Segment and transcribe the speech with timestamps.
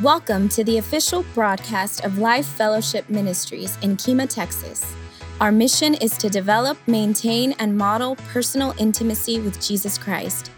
[0.00, 4.96] Welcome to the official broadcast of Life Fellowship Ministries in Kemah, Texas.
[5.40, 10.50] Our mission is to develop, maintain, and model personal intimacy with Jesus Christ.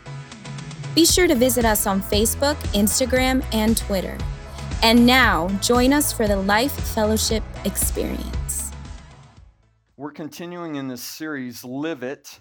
[0.95, 4.17] Be sure to visit us on Facebook, Instagram, and Twitter.
[4.83, 8.71] And now, join us for the Life Fellowship experience.
[9.98, 12.41] We're continuing in this series, Live It.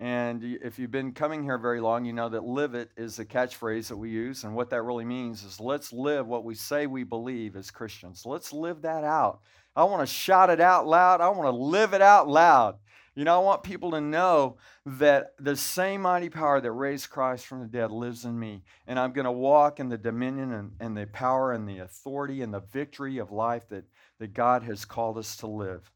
[0.00, 3.24] And if you've been coming here very long, you know that live it is a
[3.24, 4.44] catchphrase that we use.
[4.44, 8.24] And what that really means is let's live what we say we believe as Christians.
[8.24, 9.40] Let's live that out.
[9.76, 11.20] I want to shout it out loud.
[11.20, 12.78] I want to live it out loud.
[13.14, 17.46] You know, I want people to know that the same mighty power that raised Christ
[17.46, 18.62] from the dead lives in me.
[18.86, 22.40] And I'm going to walk in the dominion and, and the power and the authority
[22.40, 23.84] and the victory of life that,
[24.18, 25.90] that God has called us to live.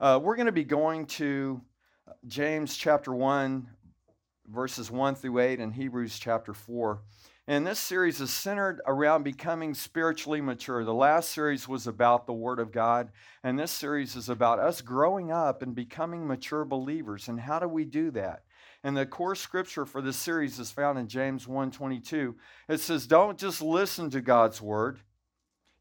[0.00, 1.60] Uh, we're going to be going to
[2.26, 3.66] James chapter 1,
[4.46, 7.00] verses 1 through 8, and Hebrews chapter 4.
[7.46, 10.84] And this series is centered around becoming spiritually mature.
[10.84, 13.10] The last series was about the Word of God,
[13.42, 17.28] and this series is about us growing up and becoming mature believers.
[17.28, 18.44] And how do we do that?
[18.82, 22.36] And the core scripture for this series is found in James 1:22.
[22.68, 25.00] It says, "Don't just listen to God's word.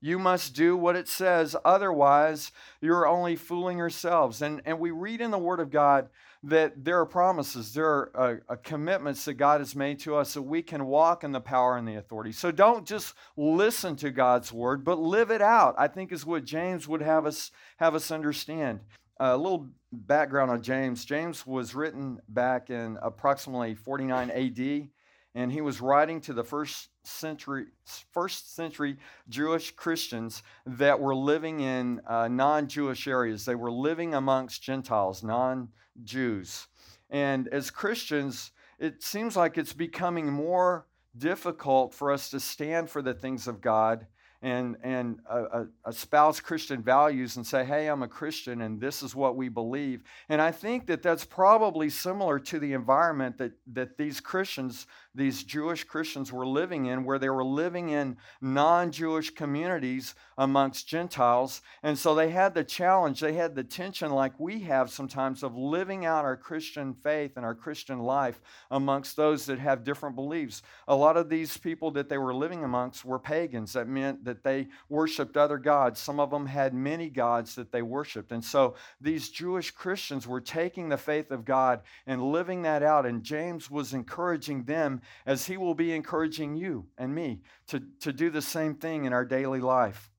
[0.03, 2.51] You must do what it says, otherwise,
[2.81, 4.41] you're only fooling yourselves.
[4.41, 6.09] And, and we read in the Word of God
[6.43, 10.33] that there are promises, there are uh, uh, commitments that God has made to us
[10.33, 12.33] that we can walk in the power and the authority.
[12.33, 16.43] So don't just listen to God's Word, but live it out, I think is what
[16.43, 18.81] James would have us, have us understand.
[19.21, 24.89] A little background on James James was written back in approximately 49 AD
[25.35, 27.65] and he was writing to the first century
[28.11, 28.97] first century
[29.29, 33.45] Jewish Christians that were living in uh, non-Jewish areas.
[33.45, 36.67] They were living amongst Gentiles, non-Jews.
[37.09, 40.87] And as Christians, it seems like it's becoming more
[41.17, 44.07] difficult for us to stand for the things of God
[44.43, 49.15] and, and uh, espouse Christian values and say, hey, I'm a Christian and this is
[49.15, 50.03] what we believe.
[50.27, 55.43] And I think that that's probably similar to the environment that, that these Christians these
[55.43, 61.61] Jewish Christians were living in, where they were living in non Jewish communities amongst Gentiles.
[61.83, 65.55] And so they had the challenge, they had the tension, like we have sometimes, of
[65.55, 68.41] living out our Christian faith and our Christian life
[68.71, 70.63] amongst those that have different beliefs.
[70.87, 73.73] A lot of these people that they were living amongst were pagans.
[73.73, 75.99] That meant that they worshiped other gods.
[75.99, 78.31] Some of them had many gods that they worshiped.
[78.31, 83.05] And so these Jewish Christians were taking the faith of God and living that out.
[83.05, 88.13] And James was encouraging them as He will be encouraging you and me to, to
[88.13, 90.11] do the same thing in our daily life.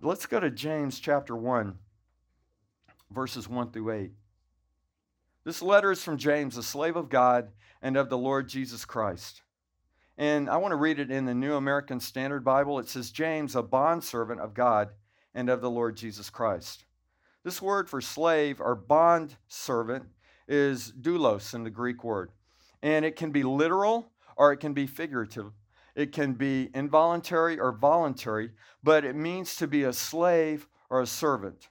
[0.00, 1.78] Let's go to James chapter 1,
[3.10, 4.10] verses 1 through 8.
[5.44, 7.48] This letter is from James, a slave of God
[7.82, 9.42] and of the Lord Jesus Christ.
[10.16, 12.78] And I want to read it in the New American Standard Bible.
[12.78, 14.90] It says, James, a bondservant of God
[15.34, 16.84] and of the Lord Jesus Christ.
[17.42, 20.04] This word for slave or bond servant
[20.48, 22.30] is doulos in the Greek word.
[22.84, 25.52] And it can be literal or it can be figurative.
[25.96, 28.50] It can be involuntary or voluntary,
[28.82, 31.70] but it means to be a slave or a servant.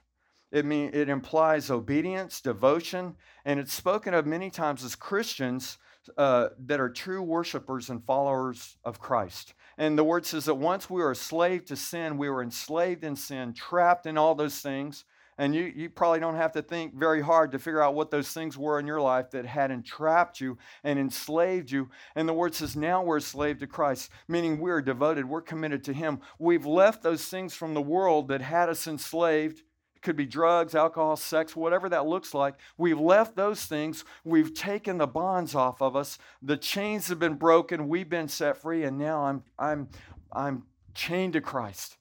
[0.50, 3.14] It, mean, it implies obedience, devotion,
[3.44, 5.78] and it's spoken of many times as Christians
[6.18, 9.54] uh, that are true worshipers and followers of Christ.
[9.78, 13.04] And the word says that once we were a slave to sin, we were enslaved
[13.04, 15.04] in sin, trapped in all those things.
[15.36, 18.28] And you, you probably don't have to think very hard to figure out what those
[18.28, 21.90] things were in your life that had entrapped you and enslaved you.
[22.14, 25.82] And the word says, now we're a slave to Christ, meaning we're devoted, we're committed
[25.84, 26.20] to Him.
[26.38, 29.62] We've left those things from the world that had us enslaved.
[29.96, 32.54] It could be drugs, alcohol, sex, whatever that looks like.
[32.78, 34.04] We've left those things.
[34.22, 36.18] We've taken the bonds off of us.
[36.42, 37.88] The chains have been broken.
[37.88, 38.84] We've been set free.
[38.84, 39.88] And now I'm, I'm,
[40.32, 40.62] I'm
[40.94, 41.96] chained to Christ.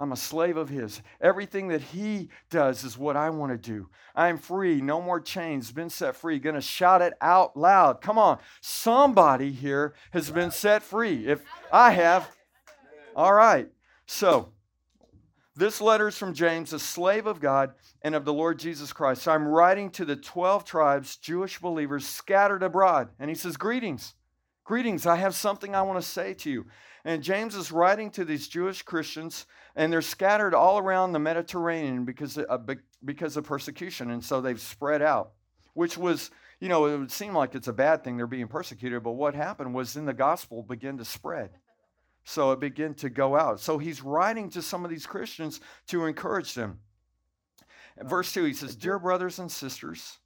[0.00, 1.02] I'm a slave of His.
[1.20, 3.90] Everything that He does is what I want to do.
[4.16, 6.38] I'm free, no more chains, been set free.
[6.38, 8.00] Gonna shout it out loud.
[8.00, 8.38] Come on.
[8.62, 11.26] Somebody here has been set free.
[11.26, 12.34] If I have,
[13.14, 13.68] all right.
[14.06, 14.52] So,
[15.54, 19.22] this letter is from James, a slave of God and of the Lord Jesus Christ.
[19.22, 23.10] So I'm writing to the 12 tribes, Jewish believers scattered abroad.
[23.18, 24.14] And he says, Greetings.
[24.64, 25.04] Greetings.
[25.04, 26.66] I have something I want to say to you.
[27.04, 29.46] And James is writing to these Jewish Christians,
[29.76, 32.68] and they're scattered all around the Mediterranean because uh, of,
[33.04, 34.10] because of persecution.
[34.10, 35.32] And so they've spread out,
[35.74, 36.30] which was,
[36.60, 39.34] you know, it would seem like it's a bad thing they're being persecuted, but what
[39.34, 41.50] happened was then the gospel began to spread.
[42.24, 43.60] So it began to go out.
[43.60, 46.80] So he's writing to some of these Christians to encourage them.
[48.00, 50.18] Oh, Verse 2, he says, Dear brothers and sisters,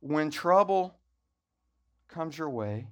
[0.00, 0.96] when trouble
[2.08, 2.88] comes your way,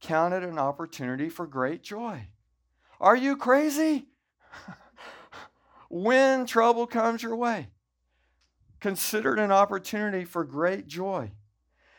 [0.00, 2.26] count it an opportunity for great joy.
[3.00, 4.08] Are you crazy?
[5.88, 7.68] when trouble comes your way,
[8.78, 11.30] consider it an opportunity for great joy.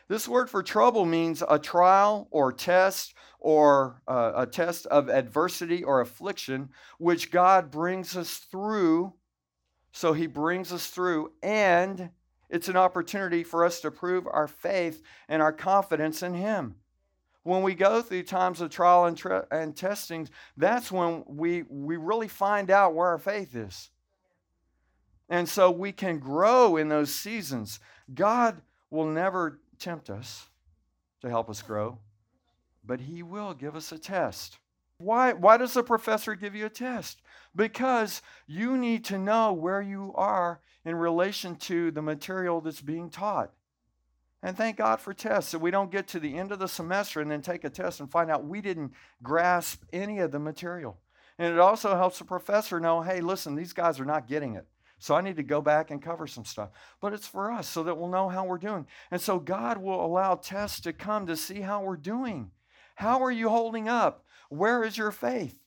[0.06, 5.82] This word for trouble means a trial or test or uh, a test of adversity
[5.82, 6.68] or affliction,
[6.98, 9.14] which God brings us through.
[9.90, 12.10] So he brings us through, and
[12.48, 16.76] it's an opportunity for us to prove our faith and our confidence in him.
[17.44, 21.96] When we go through times of trial and, tra- and testings, that's when we, we
[21.96, 23.90] really find out where our faith is.
[25.28, 27.80] And so we can grow in those seasons.
[28.14, 28.60] God
[28.90, 30.48] will never tempt us
[31.22, 31.98] to help us grow,
[32.84, 34.58] but He will give us a test.
[34.98, 37.22] Why, why does the professor give you a test?
[37.56, 43.10] Because you need to know where you are in relation to the material that's being
[43.10, 43.50] taught.
[44.42, 47.20] And thank God for tests, so we don't get to the end of the semester
[47.20, 48.92] and then take a test and find out we didn't
[49.22, 50.98] grasp any of the material.
[51.38, 54.66] And it also helps the professor know hey, listen, these guys are not getting it.
[54.98, 56.70] So I need to go back and cover some stuff.
[57.00, 58.86] But it's for us so that we'll know how we're doing.
[59.10, 62.52] And so God will allow tests to come to see how we're doing.
[62.94, 64.24] How are you holding up?
[64.48, 65.58] Where is your faith?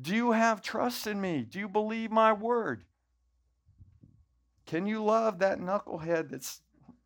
[0.00, 1.42] Do you have trust in me?
[1.48, 2.84] Do you believe my word?
[4.66, 6.60] Can you love that knucklehead that's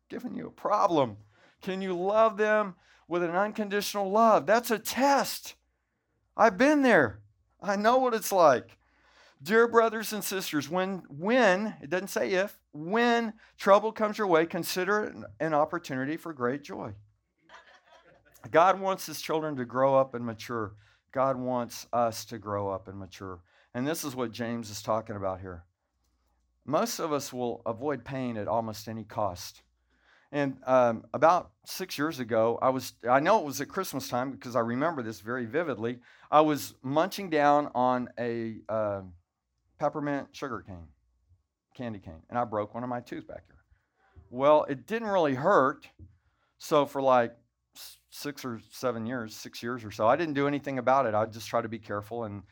[0.09, 1.17] giving you a problem?
[1.61, 2.75] Can you love them
[3.07, 4.45] with an unconditional love?
[4.45, 5.55] That's a test.
[6.35, 7.19] I've been there.
[7.61, 8.77] I know what it's like.
[9.41, 14.45] Dear brothers and sisters, when, when, it doesn't say if, when trouble comes your way,
[14.45, 16.93] consider it an opportunity for great joy.
[18.51, 20.73] God wants his children to grow up and mature.
[21.11, 23.41] God wants us to grow up and mature.
[23.73, 25.63] And this is what James is talking about here.
[26.65, 29.63] Most of us will avoid pain at almost any cost.
[30.31, 34.31] And um, about six years ago, I was, I know it was at Christmas time
[34.31, 35.99] because I remember this very vividly.
[36.29, 39.01] I was munching down on a, uh,
[39.79, 40.87] peppermint sugar cane,
[41.75, 43.55] candy cane, and I broke one of my teeth back here.
[44.29, 45.87] Well, it didn't really hurt.
[46.59, 47.35] So for like
[48.09, 51.15] six or seven years, six years or so, I didn't do anything about it.
[51.15, 52.43] I just tried to be careful and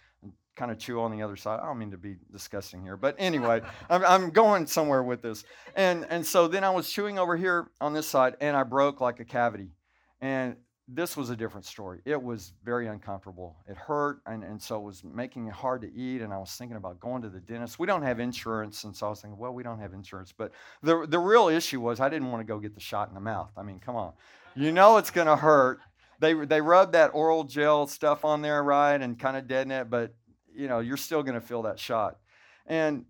[0.58, 1.60] kind of chew on the other side.
[1.62, 5.46] I don't mean to be disgusting here, but anyway, I'm, I'm going somewhere with this.
[5.76, 9.00] And and so then I was chewing over here on this side, and I broke
[9.00, 9.70] like a cavity.
[10.20, 10.58] And
[10.90, 12.00] this was a different story.
[12.06, 13.58] It was very uncomfortable.
[13.68, 16.22] It hurt, and, and so it was making it hard to eat.
[16.22, 17.78] And I was thinking about going to the dentist.
[17.78, 20.34] We don't have insurance, and so I was thinking, well, we don't have insurance.
[20.36, 23.16] But the, the real issue was I didn't want to go get the shot in
[23.16, 23.52] the mouth.
[23.58, 24.14] I mean, come on.
[24.56, 25.80] You know it's going to hurt.
[26.20, 29.90] They, they rub that oral gel stuff on there, right, and kind of deaden it,
[29.90, 30.16] but,
[30.58, 32.18] you know, you're still going to feel that shot.
[32.66, 33.06] And,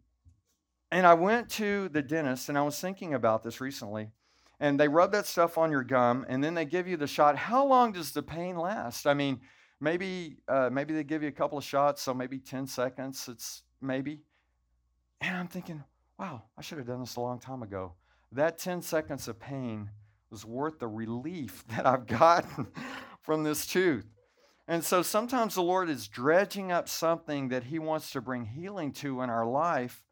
[0.91, 4.11] and I went to the dentist, and I was thinking about this recently
[4.59, 7.35] and they rub that stuff on your gum and then they give you the shot.
[7.35, 9.05] How long does the pain last?
[9.07, 9.41] I mean
[9.79, 13.63] maybe uh, maybe they give you a couple of shots so maybe 10 seconds it's
[13.81, 14.21] maybe.
[15.21, 15.83] And i'm thinking
[16.19, 17.93] wow i should have done this a long time ago.
[18.31, 19.89] That 10 seconds of pain
[20.29, 22.67] was worth the relief that i've gotten
[23.21, 24.05] from this tooth
[24.67, 28.91] and so sometimes the lord is dredging up something that he wants to bring healing
[28.91, 30.03] to in our life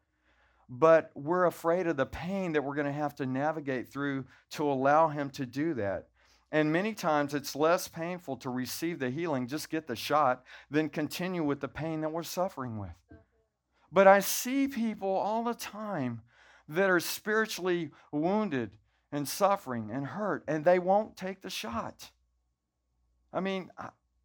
[0.68, 4.64] but we're afraid of the pain that we're going to have to navigate through to
[4.64, 6.08] allow Him to do that.
[6.50, 10.88] And many times it's less painful to receive the healing, just get the shot, than
[10.88, 12.94] continue with the pain that we're suffering with.
[13.92, 16.22] But I see people all the time
[16.68, 18.70] that are spiritually wounded
[19.12, 22.10] and suffering and hurt, and they won't take the shot.
[23.32, 23.70] I mean,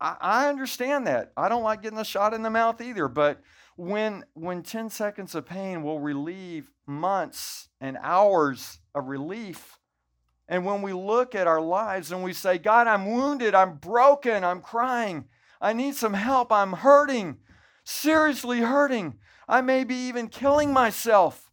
[0.02, 1.32] I, I understand that.
[1.38, 3.42] I don't like getting a shot in the mouth either, but
[3.78, 9.80] when when 10 seconds of pain will relieve months and hours of relief
[10.48, 14.44] and when we look at our lives and we say god i'm wounded i'm broken
[14.44, 15.26] i'm crying
[15.62, 17.38] i need some help i'm hurting
[17.84, 19.16] seriously hurting
[19.48, 21.50] i may be even killing myself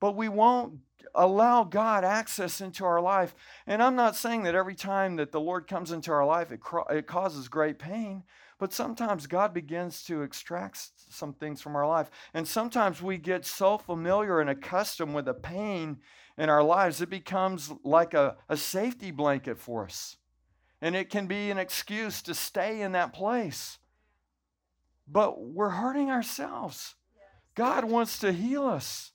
[0.00, 0.74] but we won't
[1.14, 3.34] allow God access into our life.
[3.66, 6.60] And I'm not saying that every time that the Lord comes into our life, it,
[6.90, 8.24] it causes great pain.
[8.58, 12.10] But sometimes God begins to extract some things from our life.
[12.32, 15.98] And sometimes we get so familiar and accustomed with the pain
[16.38, 20.16] in our lives, it becomes like a, a safety blanket for us.
[20.80, 23.78] And it can be an excuse to stay in that place.
[25.06, 26.94] But we're hurting ourselves.
[27.54, 29.11] God wants to heal us.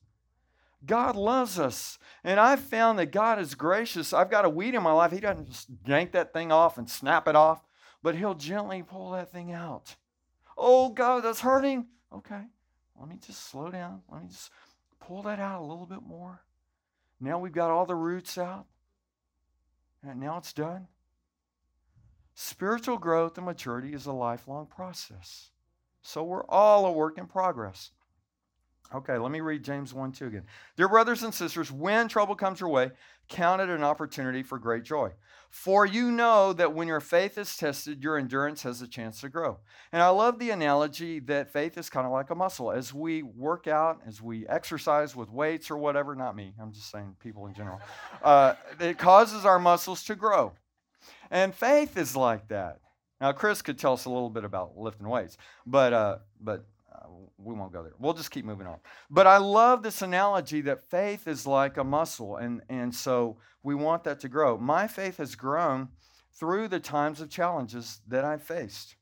[0.85, 1.97] God loves us.
[2.23, 4.13] And I've found that God is gracious.
[4.13, 5.11] I've got a weed in my life.
[5.11, 7.61] He doesn't just yank that thing off and snap it off
[8.07, 9.95] but he'll gently pull that thing out.
[10.57, 11.87] Oh, God, that's hurting.
[12.13, 12.41] Okay,
[12.97, 14.01] let me just slow down.
[14.09, 14.49] Let me just
[14.99, 16.41] pull that out a little bit more.
[17.19, 18.65] Now we've got all the roots out,
[20.03, 20.87] and now it's done.
[22.33, 25.49] Spiritual growth and maturity is a lifelong process.
[26.01, 27.91] So we're all a work in progress.
[28.95, 30.43] Okay, let me read James 1 2 again.
[30.77, 32.91] Dear brothers and sisters, when trouble comes your way,
[33.27, 35.11] count it an opportunity for great joy.
[35.49, 39.29] For you know that when your faith is tested, your endurance has a chance to
[39.29, 39.57] grow.
[39.91, 42.71] And I love the analogy that faith is kind of like a muscle.
[42.71, 46.89] As we work out, as we exercise with weights or whatever, not me, I'm just
[46.89, 47.81] saying people in general,
[48.23, 50.53] uh, it causes our muscles to grow.
[51.29, 52.79] And faith is like that.
[53.19, 56.65] Now, Chris could tell us a little bit about lifting weights, but, uh, but
[57.37, 57.93] we won't go there.
[57.99, 58.77] We'll just keep moving on.
[59.09, 63.75] But I love this analogy that faith is like a muscle, and, and so we
[63.75, 64.57] want that to grow.
[64.57, 65.89] My faith has grown
[66.33, 68.95] through the times of challenges that I've faced.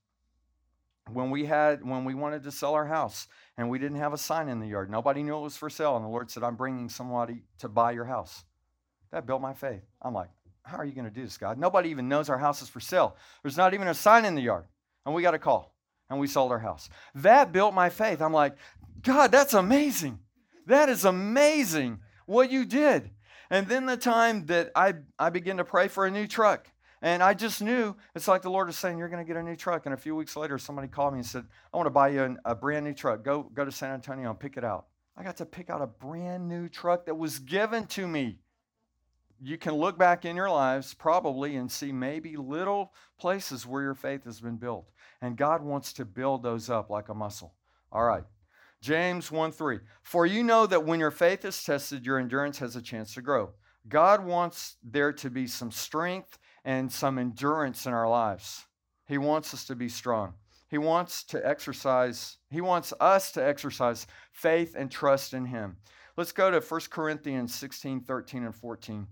[1.12, 4.18] When we had when we wanted to sell our house and we didn't have a
[4.18, 6.56] sign in the yard, nobody knew it was for sale, and the Lord said, "I'm
[6.56, 8.44] bringing somebody to buy your house."
[9.12, 9.84] That built my faith.
[10.02, 10.30] I'm like,
[10.64, 11.60] how are you going to do this, God?
[11.60, 13.16] Nobody even knows our house is for sale.
[13.44, 14.66] There's not even a sign in the yard.
[15.06, 15.75] And we got a call
[16.10, 16.90] and we sold our house.
[17.16, 18.22] That built my faith.
[18.22, 18.56] I'm like,
[19.02, 20.20] God, that's amazing.
[20.68, 23.12] That is amazing what you did.
[23.50, 26.68] And then the time that I, I began to pray for a new truck.
[27.02, 29.44] And I just knew it's like the Lord was saying, You're going to get a
[29.44, 29.86] new truck.
[29.86, 32.24] And a few weeks later, somebody called me and said, I want to buy you
[32.24, 33.24] an, a brand new truck.
[33.24, 34.88] Go, go to San Antonio and pick it out.
[35.16, 38.40] I got to pick out a brand new truck that was given to me
[39.42, 43.96] you can look back in your lives probably and see maybe little places where your
[43.96, 44.90] faith has been built.
[45.22, 47.54] And God wants to build those up like a muscle.
[47.92, 48.24] All right.
[48.82, 49.80] James 1 3.
[50.04, 53.22] For you know that when your faith is tested, your endurance has a chance to
[53.22, 53.52] grow.
[53.88, 58.66] God wants there to be some strength and some endurance in our lives.
[59.08, 60.34] He wants us to be strong.
[60.68, 65.78] He wants to exercise, he wants us to exercise faith and trust in him.
[66.18, 69.08] Let's go to 1 Corinthians 16, 13, and 14.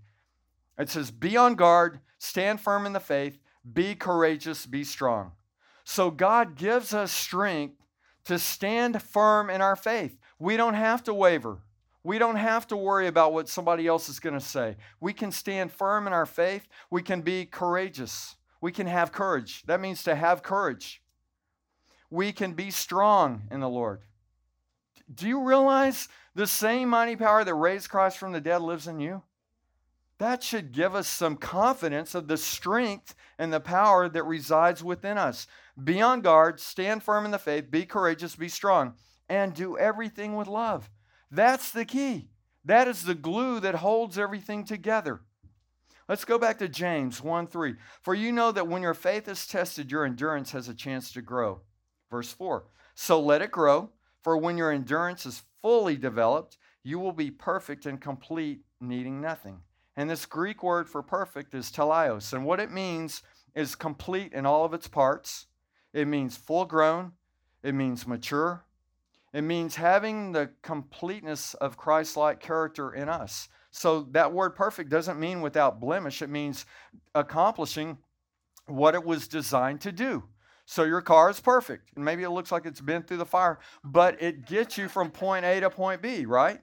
[0.78, 3.38] It says, Be on guard, stand firm in the faith,
[3.72, 5.32] be courageous, be strong.
[5.84, 7.76] So God gives us strength
[8.24, 10.18] to stand firm in our faith.
[10.38, 11.58] We don't have to waver.
[12.02, 14.76] We don't have to worry about what somebody else is going to say.
[15.00, 16.66] We can stand firm in our faith.
[16.90, 18.36] We can be courageous.
[18.60, 19.62] We can have courage.
[19.66, 21.02] That means to have courage.
[22.10, 24.02] We can be strong in the Lord.
[25.12, 29.00] Do you realize the same mighty power that raised Christ from the dead lives in
[29.00, 29.22] you?
[30.18, 35.18] That should give us some confidence of the strength and the power that resides within
[35.18, 35.46] us.
[35.82, 38.94] Be on guard, stand firm in the faith, be courageous, be strong,
[39.28, 40.88] and do everything with love.
[41.30, 42.28] That's the key.
[42.64, 45.20] That is the glue that holds everything together.
[46.08, 47.74] Let's go back to James 1 3.
[48.02, 51.22] For you know that when your faith is tested, your endurance has a chance to
[51.22, 51.62] grow.
[52.10, 52.66] Verse 4.
[52.94, 53.90] So let it grow,
[54.22, 59.60] for when your endurance is fully developed, you will be perfect and complete, needing nothing.
[59.96, 62.32] And this Greek word for perfect is teleios.
[62.32, 63.22] And what it means
[63.54, 65.46] is complete in all of its parts.
[65.92, 67.12] It means full grown.
[67.62, 68.64] It means mature.
[69.32, 73.48] It means having the completeness of Christ like character in us.
[73.70, 76.66] So that word perfect doesn't mean without blemish, it means
[77.14, 77.98] accomplishing
[78.66, 80.24] what it was designed to do.
[80.66, 81.90] So your car is perfect.
[81.96, 85.10] And maybe it looks like it's been through the fire, but it gets you from
[85.10, 86.60] point A to point B, right?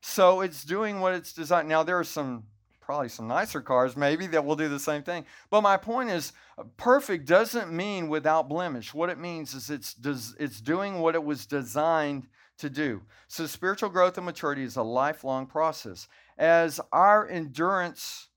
[0.00, 1.68] So it's doing what it's designed.
[1.68, 2.44] Now there are some
[2.88, 5.26] probably some nicer cars maybe that will do the same thing.
[5.50, 8.94] But my point is, uh, perfect doesn't mean without blemish.
[8.94, 13.02] What it means is it's does it's doing what it was designed to do.
[13.26, 16.08] So spiritual growth and maturity is a lifelong process.
[16.38, 18.28] As our endurance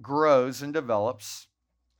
[0.00, 1.48] grows and develops,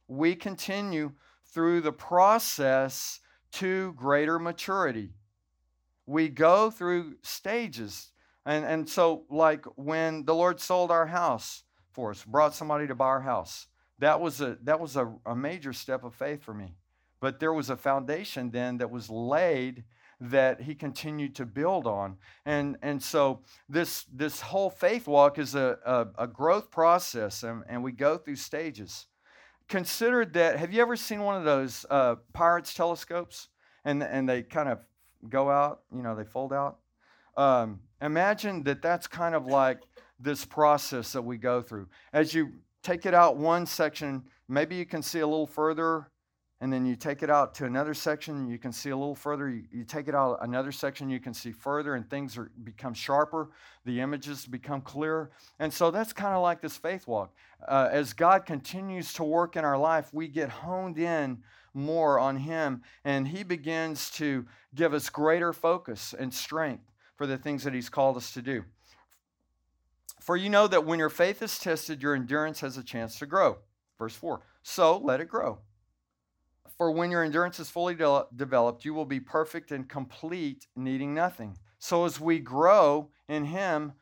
[0.06, 1.10] we continue
[1.52, 3.18] through the process
[3.54, 5.14] to greater maturity.
[6.06, 8.12] We go through stages.
[8.46, 12.94] And, and so, like when the Lord sold our house, for us, brought somebody to
[12.94, 13.66] buy our house.
[13.98, 16.74] That was a that was a, a major step of faith for me.
[17.20, 19.84] But there was a foundation then that was laid
[20.22, 22.16] that he continued to build on.
[22.46, 27.64] And, and so this, this whole faith walk is a, a, a, growth process, and,
[27.68, 29.06] and we go through stages.
[29.68, 33.48] Consider that, have you ever seen one of those uh, Pirates telescopes?
[33.84, 34.78] And, and they kind of
[35.28, 36.78] go out, you know, they fold out.
[37.36, 39.80] Um, imagine that that's kind of like
[40.22, 41.88] this process that we go through.
[42.12, 42.52] As you
[42.82, 46.08] take it out one section, maybe you can see a little further,
[46.60, 49.48] and then you take it out to another section, you can see a little further.
[49.48, 52.94] You, you take it out another section, you can see further, and things are, become
[52.94, 53.50] sharper.
[53.84, 55.32] The images become clearer.
[55.58, 57.34] And so that's kind of like this faith walk.
[57.66, 61.42] Uh, as God continues to work in our life, we get honed in
[61.74, 66.84] more on Him, and He begins to give us greater focus and strength
[67.16, 68.64] for the things that He's called us to do.
[70.22, 73.26] For you know that when your faith is tested, your endurance has a chance to
[73.26, 73.58] grow.
[73.98, 74.40] Verse 4.
[74.62, 75.58] So let it grow.
[76.78, 81.14] for when your endurance is fully de- developed, you will be perfect and complete, needing
[81.14, 81.56] nothing.
[81.78, 83.92] So as we grow in Him,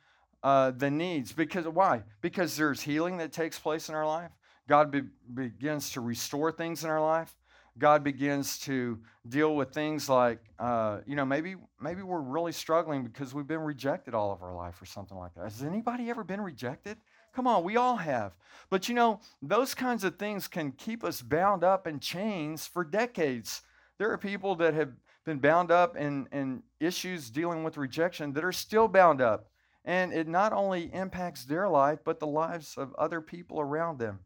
[0.42, 2.02] uh, the needs, because why?
[2.20, 4.30] Because there's healing that takes place in our life.
[4.68, 5.02] God be-
[5.34, 7.34] begins to restore things in our life.
[7.78, 8.98] God begins to
[9.28, 13.60] deal with things like, uh, you know, maybe maybe we're really struggling because we've been
[13.60, 15.44] rejected all of our life or something like that.
[15.44, 16.98] Has anybody ever been rejected?
[17.32, 18.32] Come on, we all have.
[18.70, 22.84] But you know, those kinds of things can keep us bound up in chains for
[22.84, 23.62] decades.
[23.98, 24.92] There are people that have
[25.24, 29.46] been bound up in, in issues dealing with rejection that are still bound up.
[29.84, 34.20] And it not only impacts their life, but the lives of other people around them.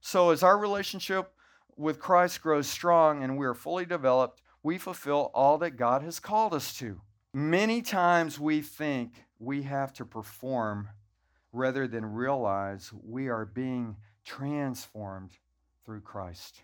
[0.00, 1.32] So, as our relationship
[1.76, 6.18] with Christ grows strong and we are fully developed, we fulfill all that God has
[6.18, 7.00] called us to.
[7.32, 10.88] Many times we think we have to perform
[11.52, 15.32] rather than realize we are being transformed
[15.84, 16.62] through Christ.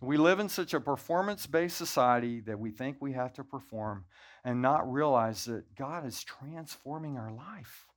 [0.00, 4.04] We live in such a performance based society that we think we have to perform
[4.44, 7.88] and not realize that God is transforming our life.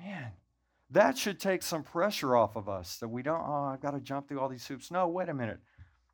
[0.00, 0.32] Man,
[0.90, 4.00] that should take some pressure off of us that we don't, oh, I've got to
[4.00, 4.90] jump through all these hoops.
[4.90, 5.58] No, wait a minute.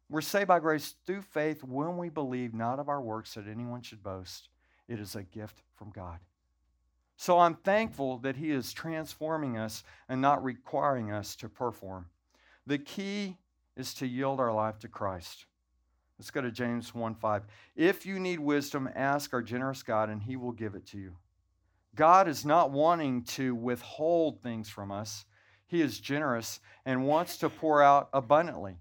[0.08, 3.82] We're saved by grace through faith when we believe not of our works that anyone
[3.82, 4.48] should boast.
[4.88, 6.18] It is a gift from God.
[7.16, 12.06] So I'm thankful that He is transforming us and not requiring us to perform.
[12.66, 13.36] The key
[13.76, 15.46] is to yield our life to Christ.
[16.18, 17.42] Let's go to James 1 5.
[17.76, 21.16] If you need wisdom, ask our generous God, and He will give it to you.
[22.00, 25.26] God is not wanting to withhold things from us,
[25.66, 28.78] He is generous and wants to pour out abundantly.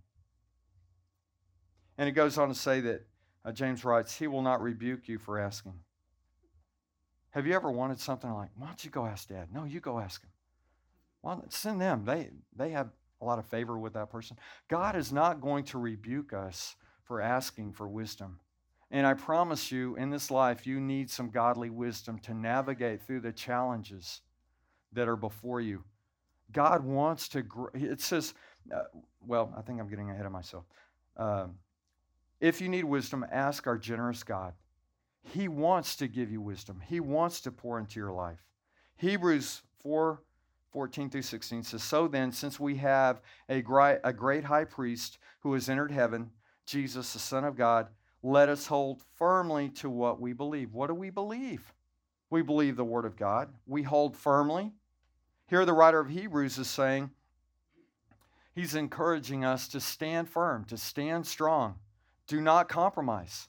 [1.97, 3.05] And it goes on to say that
[3.43, 5.73] uh, James writes, He will not rebuke you for asking.
[7.31, 9.49] Have you ever wanted something like, why don't you go ask dad?
[9.53, 10.29] No, you go ask him.
[11.21, 12.05] Well, send them.
[12.05, 12.87] They, they have
[13.21, 14.37] a lot of favor with that person.
[14.69, 18.39] God is not going to rebuke us for asking for wisdom.
[18.91, 23.19] And I promise you, in this life, you need some godly wisdom to navigate through
[23.19, 24.21] the challenges
[24.93, 25.83] that are before you.
[26.51, 27.69] God wants to, grow.
[27.73, 28.33] it says,
[28.73, 28.83] uh,
[29.25, 30.65] well, I think I'm getting ahead of myself.
[31.17, 31.55] Um,
[32.39, 34.53] if you need wisdom, ask our generous God.
[35.21, 36.81] He wants to give you wisdom.
[36.87, 38.39] He wants to pour into your life.
[38.97, 40.21] Hebrews 4
[40.71, 45.17] 14 through 16 says, So then, since we have a great, a great high priest
[45.39, 46.29] who has entered heaven,
[46.65, 47.87] Jesus, the Son of God,
[48.21, 50.73] let us hold firmly to what we believe.
[50.73, 51.73] What do we believe?
[52.29, 53.49] We believe the Word of God.
[53.65, 54.73] We hold firmly.
[55.47, 57.09] Here, the writer of Hebrews is saying,
[58.53, 61.75] he's encouraging us to stand firm, to stand strong.
[62.27, 63.47] Do not compromise.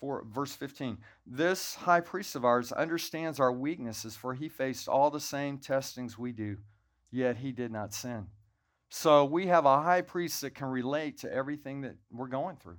[0.00, 0.98] 4, verse 15.
[1.26, 6.18] This high priest of ours understands our weaknesses, for he faced all the same testings
[6.18, 6.58] we do,
[7.10, 8.26] yet he did not sin.
[8.90, 12.76] So we have a high priest that can relate to everything that we're going through.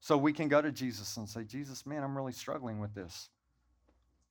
[0.00, 3.28] So we can go to Jesus and say, Jesus, man, I'm really struggling with this.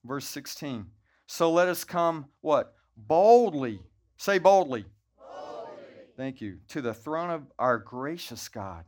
[0.05, 0.85] Verse 16.
[1.27, 2.73] So let us come, what?
[2.95, 3.81] Boldly.
[4.17, 4.85] Say boldly.
[5.17, 5.71] boldly.
[6.15, 6.59] Thank you.
[6.69, 8.85] To the throne of our gracious God.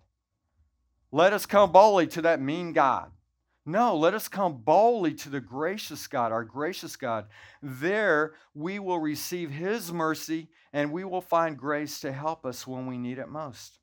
[1.12, 3.12] Let us come boldly to that mean God.
[3.66, 7.28] No, let us come boldly to the gracious God, our gracious God.
[7.62, 12.88] There we will receive His mercy and we will find grace to help us when
[12.88, 13.80] we need it most.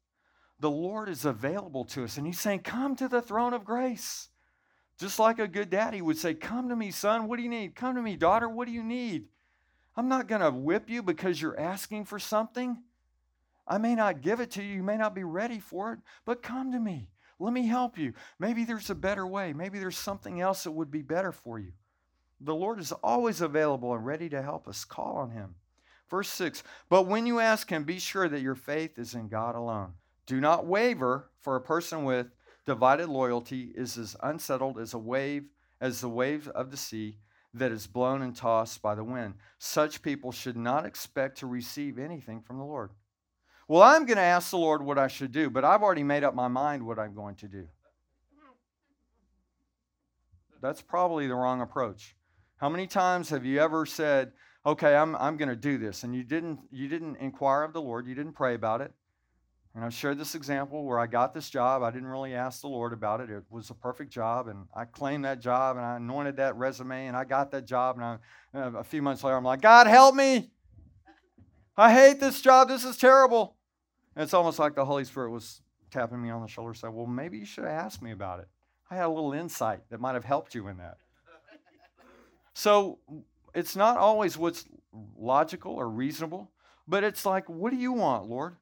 [0.59, 4.29] The Lord is available to us, and He's saying, Come to the throne of grace.
[4.99, 7.75] Just like a good daddy would say, Come to me, son, what do you need?
[7.75, 9.27] Come to me, daughter, what do you need?
[9.97, 12.79] I'm not going to whip you because you're asking for something.
[13.66, 16.42] I may not give it to you, you may not be ready for it, but
[16.42, 17.09] come to me.
[17.38, 18.14] Let me help you.
[18.38, 19.53] Maybe there's a better way.
[19.53, 21.73] Maybe there's something else that would be better for you.
[22.40, 24.85] The Lord is always available and ready to help us.
[24.85, 25.55] Call on Him.
[26.09, 29.55] Verse 6 But when you ask Him, be sure that your faith is in God
[29.55, 29.92] alone.
[30.26, 32.26] Do not waver, for a person with
[32.66, 35.44] divided loyalty is as unsettled as a wave,
[35.80, 37.18] as the wave of the sea
[37.54, 39.34] that is blown and tossed by the wind.
[39.58, 42.90] Such people should not expect to receive anything from the Lord.
[43.68, 46.22] Well, I'm going to ask the Lord what I should do, but I've already made
[46.22, 47.68] up my mind what I'm going to do.
[50.60, 52.16] That's probably the wrong approach.
[52.56, 54.32] How many times have you ever said,
[54.64, 57.82] "Okay, I'm I'm going to do this," and you didn't you didn't inquire of the
[57.82, 58.92] Lord, you didn't pray about it?
[59.76, 61.82] And I've shared this example where I got this job.
[61.82, 63.28] I didn't really ask the Lord about it.
[63.28, 67.08] It was a perfect job, and I claimed that job, and I anointed that resume,
[67.08, 67.98] and I got that job.
[67.98, 68.18] And
[68.54, 70.50] uh, a few months later, I'm like, God, help me!
[71.76, 72.68] I hate this job.
[72.68, 73.58] This is terrible.
[74.14, 75.60] And it's almost like the Holy Spirit was
[75.90, 78.48] tapping me on the shoulder, saying, Well, maybe you should have asked me about it.
[78.90, 80.96] I had a little insight that might have helped you in that.
[82.54, 82.98] so
[83.54, 84.64] it's not always what's
[85.18, 86.50] logical or reasonable,
[86.88, 88.56] but it's like, What do you want, Lord?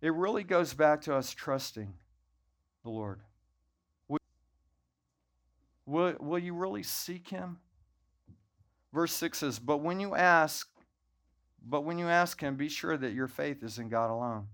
[0.00, 1.92] It really goes back to us trusting
[2.82, 3.20] the Lord.
[5.86, 7.58] Will, will, you really seek him?
[8.92, 10.68] Verse 6 says, But when you ask,
[11.66, 14.46] but when you ask him, be sure that your faith is in God alone.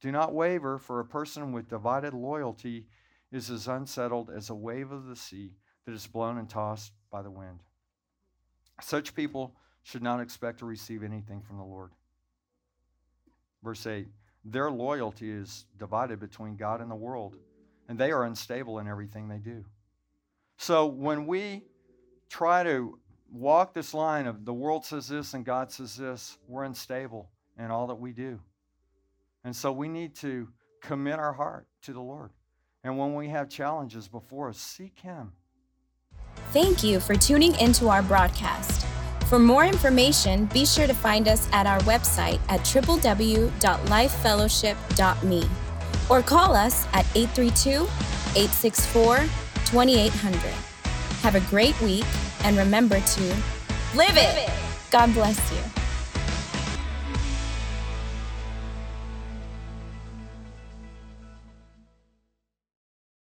[0.00, 2.86] Do not waver, for a person with divided loyalty
[3.32, 5.52] is as unsettled as a wave of the sea
[5.86, 7.60] that is blown and tossed by the wind.
[8.80, 11.90] Such people should not expect to receive anything from the Lord.
[13.62, 14.06] Verse 8
[14.50, 17.36] Their loyalty is divided between God and the world,
[17.88, 19.64] and they are unstable in everything they do.
[20.56, 21.64] So when we
[22.30, 22.98] try to
[23.30, 27.70] walk this line of the world says this and God says this, we're unstable in
[27.70, 28.40] all that we do.
[29.44, 30.48] And so we need to
[30.82, 32.30] commit our heart to the Lord.
[32.84, 35.32] And when we have challenges before us, seek Him.
[36.52, 38.77] Thank you for tuning into our broadcast.
[39.28, 45.50] For more information, be sure to find us at our website at www.lifefellowship.me
[46.08, 47.82] or call us at 832
[48.34, 49.18] 864
[49.66, 50.40] 2800.
[51.20, 52.06] Have a great week
[52.44, 53.22] and remember to
[53.94, 54.50] live it.
[54.90, 55.77] God bless you.